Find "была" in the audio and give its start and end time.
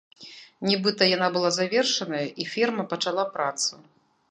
1.35-1.51